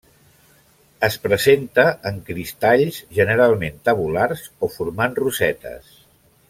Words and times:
Es 1.07 1.17
presenta 1.25 1.85
en 2.11 2.17
cristalls 2.31 2.99
generalment 3.19 3.81
tabulars 3.91 4.47
o 4.69 4.75
formant 4.79 5.19
rosetes. 5.25 5.99